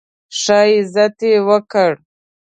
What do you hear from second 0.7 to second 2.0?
عزت یې وکړ.